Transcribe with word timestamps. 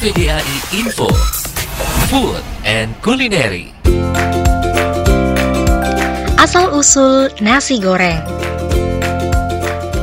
KVDAI 0.00 0.80
Info 0.80 1.12
Food 2.08 2.40
and 2.64 2.96
Culinary 3.04 3.68
Asal-usul 6.40 7.28
nasi 7.44 7.76
goreng 7.76 8.16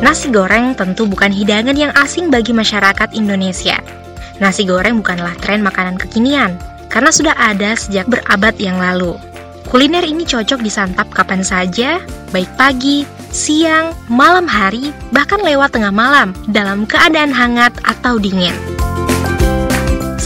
Nasi 0.05 0.29
goreng 0.29 0.77
tentu 0.77 1.09
bukan 1.09 1.33
hidangan 1.33 1.73
yang 1.73 1.89
asing 1.97 2.29
bagi 2.29 2.53
masyarakat 2.53 3.09
Indonesia. 3.17 3.81
Nasi 4.37 4.69
goreng 4.69 5.01
bukanlah 5.01 5.33
tren 5.41 5.65
makanan 5.65 5.97
kekinian, 5.97 6.61
karena 6.93 7.09
sudah 7.09 7.33
ada 7.33 7.73
sejak 7.73 8.05
berabad 8.05 8.53
yang 8.61 8.77
lalu. 8.77 9.17
Kuliner 9.65 10.05
ini 10.05 10.29
cocok 10.29 10.61
disantap 10.61 11.09
kapan 11.09 11.41
saja, 11.41 12.05
baik 12.29 12.53
pagi, 12.53 13.01
siang, 13.33 13.97
malam 14.05 14.45
hari, 14.45 14.93
bahkan 15.09 15.41
lewat 15.41 15.73
tengah 15.73 15.89
malam, 15.89 16.37
dalam 16.53 16.85
keadaan 16.85 17.33
hangat 17.33 17.73
atau 17.81 18.21
dingin. 18.21 18.76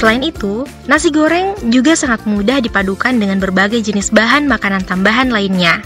Selain 0.02 0.26
itu, 0.26 0.66
nasi 0.90 1.14
goreng 1.14 1.54
juga 1.70 1.94
sangat 1.94 2.26
mudah 2.26 2.58
dipadukan 2.58 3.14
dengan 3.22 3.38
berbagai 3.38 3.86
jenis 3.86 4.10
bahan 4.10 4.50
makanan 4.50 4.82
tambahan 4.82 5.30
lainnya. 5.30 5.78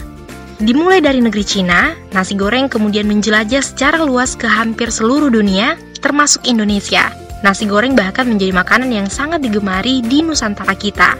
Dimulai 0.56 1.04
dari 1.04 1.20
negeri 1.20 1.44
Cina, 1.44 1.92
nasi 2.16 2.32
goreng 2.32 2.72
kemudian 2.72 3.04
menjelajah 3.04 3.60
secara 3.60 4.00
luas 4.00 4.32
ke 4.32 4.48
hampir 4.48 4.88
seluruh 4.88 5.28
dunia, 5.28 5.76
termasuk 6.00 6.48
Indonesia. 6.48 7.12
Nasi 7.44 7.68
goreng 7.68 7.92
bahkan 7.92 8.24
menjadi 8.24 8.56
makanan 8.56 8.88
yang 8.88 9.04
sangat 9.12 9.44
digemari 9.44 10.00
di 10.00 10.24
Nusantara 10.24 10.72
kita. 10.72 11.12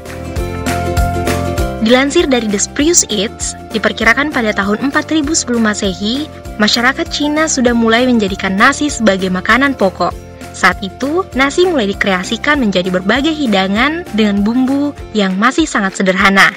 Dilansir 1.85 2.25
dari 2.25 2.49
The 2.49 2.57
Spruce 2.57 3.05
Eats, 3.13 3.53
diperkirakan 3.77 4.33
pada 4.33 4.57
tahun 4.57 4.89
4000 4.89 5.37
sebelum 5.37 5.69
masehi, 5.69 6.25
masyarakat 6.57 7.05
Cina 7.13 7.45
sudah 7.45 7.77
mulai 7.77 8.09
menjadikan 8.09 8.57
nasi 8.57 8.89
sebagai 8.89 9.29
makanan 9.29 9.77
pokok. 9.77 10.26
Saat 10.57 10.81
itu, 10.81 11.21
nasi 11.37 11.69
mulai 11.69 11.93
dikreasikan 11.93 12.57
menjadi 12.57 12.89
berbagai 12.89 13.37
hidangan 13.37 14.09
dengan 14.17 14.41
bumbu 14.41 14.97
yang 15.13 15.37
masih 15.37 15.69
sangat 15.69 16.01
sederhana. 16.01 16.49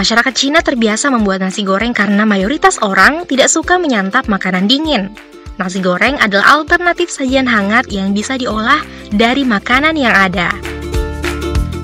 Masyarakat 0.00 0.32
Cina 0.32 0.64
terbiasa 0.64 1.12
membuat 1.12 1.44
nasi 1.44 1.60
goreng 1.60 1.92
karena 1.92 2.24
mayoritas 2.24 2.80
orang 2.80 3.28
tidak 3.28 3.52
suka 3.52 3.76
menyantap 3.76 4.24
makanan 4.32 4.64
dingin. 4.64 5.12
Nasi 5.60 5.84
goreng 5.84 6.16
adalah 6.16 6.64
alternatif 6.64 7.12
sajian 7.12 7.44
hangat 7.44 7.92
yang 7.92 8.16
bisa 8.16 8.40
diolah 8.40 8.80
dari 9.12 9.44
makanan 9.44 9.92
yang 10.00 10.16
ada. 10.16 10.48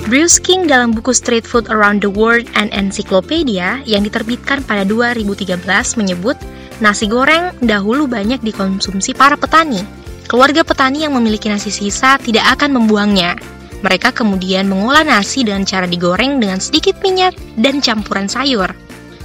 Bruce 0.08 0.40
King 0.40 0.64
dalam 0.64 0.96
buku 0.96 1.12
Street 1.12 1.44
Food 1.44 1.68
Around 1.68 2.00
the 2.00 2.08
World 2.08 2.48
and 2.56 2.72
Encyclopedia 2.72 3.84
yang 3.84 4.00
diterbitkan 4.08 4.64
pada 4.64 4.88
2013 4.88 5.60
menyebut 6.00 6.40
nasi 6.80 7.04
goreng 7.04 7.52
dahulu 7.60 8.08
banyak 8.08 8.40
dikonsumsi 8.40 9.12
para 9.12 9.36
petani. 9.36 10.07
Keluarga 10.28 10.60
petani 10.62 11.08
yang 11.08 11.16
memiliki 11.16 11.48
nasi 11.48 11.72
sisa 11.72 12.20
tidak 12.20 12.44
akan 12.60 12.76
membuangnya. 12.76 13.34
Mereka 13.80 14.12
kemudian 14.12 14.68
mengolah 14.68 15.02
nasi 15.02 15.42
dengan 15.42 15.64
cara 15.64 15.88
digoreng 15.88 16.36
dengan 16.36 16.60
sedikit 16.60 17.00
minyak 17.00 17.32
dan 17.56 17.80
campuran 17.80 18.28
sayur. 18.28 18.68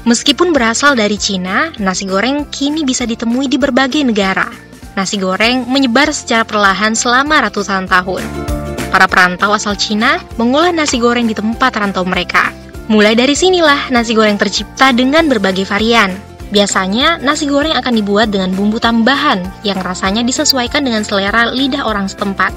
Meskipun 0.08 0.56
berasal 0.56 0.96
dari 0.96 1.20
Cina, 1.20 1.76
nasi 1.76 2.08
goreng 2.08 2.48
kini 2.48 2.88
bisa 2.88 3.04
ditemui 3.04 3.52
di 3.52 3.59
berbagai 3.59 4.02
negara. 4.02 4.48
Nasi 4.96 5.20
goreng 5.20 5.68
menyebar 5.68 6.09
secara 6.16 6.48
perlahan 6.48 6.96
selama 6.96 7.50
ratusan 7.50 7.86
tahun 7.86 8.54
para 8.94 9.09
perantau 9.09 9.58
asal 9.58 9.74
Cina 9.74 10.22
mengolah 10.38 10.70
nasi 10.70 11.02
goreng 11.02 11.26
di 11.26 11.34
tempat 11.34 11.74
rantau 11.74 12.06
mereka. 12.06 12.54
Mulai 12.86 13.18
dari 13.18 13.34
sinilah 13.34 13.90
nasi 13.90 14.14
goreng 14.14 14.38
tercipta 14.38 14.94
dengan 14.94 15.26
berbagai 15.26 15.66
varian. 15.66 16.14
Biasanya, 16.54 17.18
nasi 17.18 17.50
goreng 17.50 17.73
akan 17.73 17.98
dibuat 17.98 18.30
dengan 18.30 18.54
bumbu 18.54 18.78
tambahan 18.78 19.42
yang 19.66 19.82
rasanya 19.82 20.22
disesuaikan 20.22 20.86
dengan 20.86 21.02
selera 21.02 21.50
lidah 21.50 21.82
orang 21.82 22.06
setempat. 22.06 22.54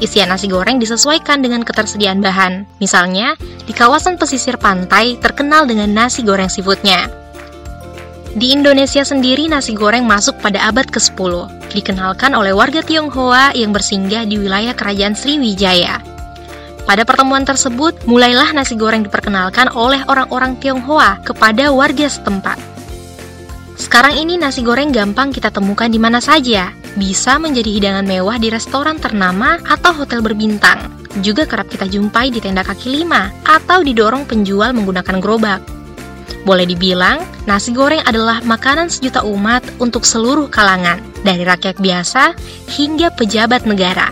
Isian 0.00 0.32
nasi 0.32 0.48
goreng 0.48 0.80
disesuaikan 0.80 1.44
dengan 1.44 1.60
ketersediaan 1.60 2.24
bahan. 2.24 2.64
Misalnya, 2.80 3.36
di 3.68 3.76
kawasan 3.76 4.16
pesisir 4.16 4.56
pantai 4.56 5.20
terkenal 5.20 5.68
dengan 5.68 5.92
nasi 5.92 6.24
goreng 6.24 6.48
seafoodnya. 6.48 7.12
Di 8.36 8.56
Indonesia 8.56 9.04
sendiri 9.04 9.52
nasi 9.52 9.76
goreng 9.76 10.08
masuk 10.08 10.40
pada 10.40 10.68
abad 10.68 10.88
ke-10, 10.88 11.32
dikenalkan 11.76 12.32
oleh 12.32 12.56
warga 12.56 12.80
Tionghoa 12.80 13.52
yang 13.52 13.72
bersinggah 13.72 14.24
di 14.24 14.40
wilayah 14.40 14.72
kerajaan 14.72 15.12
Sriwijaya. 15.12 16.00
Pada 16.88 17.04
pertemuan 17.04 17.44
tersebut, 17.44 17.96
mulailah 18.08 18.52
nasi 18.56 18.80
goreng 18.80 19.04
diperkenalkan 19.04 19.72
oleh 19.76 20.04
orang-orang 20.08 20.56
Tionghoa 20.56 21.20
kepada 21.20 21.68
warga 21.68 22.08
setempat. 22.08 22.65
Sekarang 23.86 24.18
ini 24.18 24.34
nasi 24.34 24.66
goreng 24.66 24.90
gampang 24.90 25.30
kita 25.30 25.54
temukan 25.54 25.86
di 25.86 25.94
mana 25.94 26.18
saja, 26.18 26.74
bisa 26.98 27.38
menjadi 27.38 27.70
hidangan 27.70 28.02
mewah 28.02 28.34
di 28.34 28.50
restoran 28.50 28.98
ternama 28.98 29.62
atau 29.62 29.94
hotel 29.94 30.26
berbintang. 30.26 30.90
Juga 31.22 31.46
kerap 31.46 31.70
kita 31.70 31.86
jumpai 31.86 32.34
di 32.34 32.42
tenda 32.42 32.66
kaki 32.66 32.98
lima 32.98 33.30
atau 33.46 33.86
didorong 33.86 34.26
penjual 34.26 34.74
menggunakan 34.74 35.22
gerobak. 35.22 35.62
Boleh 36.42 36.66
dibilang, 36.66 37.22
nasi 37.46 37.70
goreng 37.70 38.02
adalah 38.02 38.42
makanan 38.42 38.90
sejuta 38.90 39.22
umat 39.22 39.62
untuk 39.78 40.02
seluruh 40.02 40.50
kalangan, 40.50 40.98
dari 41.22 41.46
rakyat 41.46 41.78
biasa 41.78 42.34
hingga 42.74 43.14
pejabat 43.14 43.70
negara. 43.70 44.10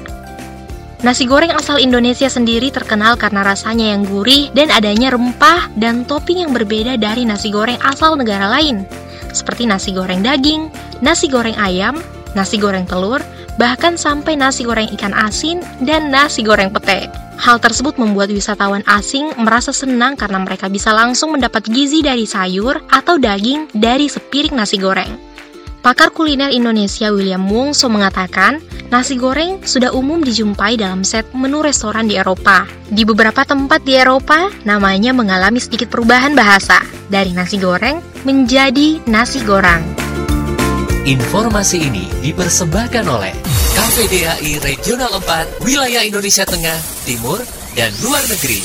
Nasi 1.03 1.27
goreng 1.27 1.51
asal 1.51 1.83
Indonesia 1.83 2.31
sendiri 2.31 2.71
terkenal 2.71 3.19
karena 3.19 3.43
rasanya 3.43 3.91
yang 3.91 4.06
gurih 4.06 4.55
dan 4.55 4.71
adanya 4.71 5.12
rempah 5.12 5.67
dan 5.75 6.06
topping 6.06 6.47
yang 6.47 6.55
berbeda 6.55 6.95
dari 6.95 7.27
nasi 7.27 7.51
goreng 7.51 7.77
asal 7.85 8.15
negara 8.17 8.49
lain, 8.49 8.87
seperti 9.34 9.67
nasi 9.67 9.91
goreng 9.91 10.22
daging, 10.22 10.71
nasi 11.03 11.27
goreng 11.27 11.59
ayam, 11.59 11.99
nasi 12.39 12.56
goreng 12.56 12.87
telur, 12.87 13.19
bahkan 13.59 13.99
sampai 13.99 14.39
nasi 14.39 14.62
goreng 14.62 14.91
ikan 14.95 15.15
asin 15.15 15.62
dan 15.83 16.09
nasi 16.09 16.47
goreng 16.47 16.71
pete. 16.71 17.11
Hal 17.34 17.59
tersebut 17.59 17.99
membuat 17.99 18.31
wisatawan 18.31 18.87
asing 18.87 19.34
merasa 19.43 19.75
senang 19.75 20.15
karena 20.15 20.39
mereka 20.39 20.71
bisa 20.71 20.94
langsung 20.94 21.34
mendapat 21.34 21.67
gizi 21.67 21.99
dari 21.99 22.25
sayur 22.31 22.78
atau 22.94 23.19
daging 23.19 23.75
dari 23.75 24.06
sepiring 24.06 24.55
nasi 24.55 24.78
goreng. 24.78 25.34
Pakar 25.84 26.17
kuliner 26.17 26.49
Indonesia 26.49 27.12
William 27.12 27.44
Wongso 27.44 27.93
mengatakan, 27.93 28.56
nasi 28.89 29.21
goreng 29.21 29.61
sudah 29.69 29.93
umum 29.93 30.25
dijumpai 30.25 30.81
dalam 30.81 31.05
set 31.05 31.28
menu 31.37 31.61
restoran 31.61 32.09
di 32.09 32.17
Eropa. 32.17 32.65
Di 32.89 33.05
beberapa 33.05 33.44
tempat 33.44 33.84
di 33.84 33.93
Eropa, 33.93 34.49
namanya 34.65 35.12
mengalami 35.12 35.61
sedikit 35.61 35.93
perubahan 35.93 36.33
bahasa, 36.33 36.81
dari 37.12 37.37
nasi 37.37 37.61
goreng 37.61 38.14
menjadi 38.25 39.05
nasi 39.05 39.45
goreng. 39.45 39.85
Informasi 41.05 41.93
ini 41.93 42.09
dipersembahkan 42.25 43.05
oleh 43.05 43.37
KPDAI 43.77 44.65
Regional 44.65 45.21
4 45.21 45.61
Wilayah 45.61 46.01
Indonesia 46.01 46.49
Tengah, 46.49 46.81
Timur, 47.05 47.45
dan 47.77 47.93
Luar 48.01 48.25
Negeri. 48.25 48.65